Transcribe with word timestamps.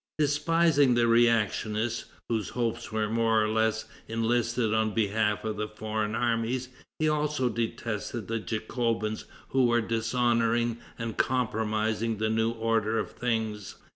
Despising 0.17 0.95
the 0.95 1.05
reactionists, 1.05 2.05
whose 2.27 2.49
hopes 2.49 2.91
were 2.91 3.07
more 3.07 3.39
or 3.43 3.47
less 3.47 3.85
enlisted 4.07 4.73
on 4.73 4.95
behalf 4.95 5.43
of 5.45 5.57
the 5.57 5.67
foreign 5.67 6.15
armies, 6.15 6.69
he 6.97 7.07
also 7.07 7.49
detested 7.49 8.27
the 8.27 8.39
Jacobins 8.39 9.25
who 9.49 9.67
were 9.67 9.79
dishonoring 9.79 10.79
and 10.97 11.17
compromising 11.17 12.17
the 12.17 12.31
new 12.31 12.49
order 12.49 12.97
of 12.97 13.11
things. 13.11 13.75